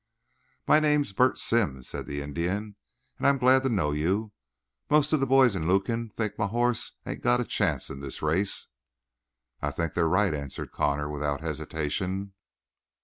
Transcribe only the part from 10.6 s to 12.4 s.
Connor without hesitation.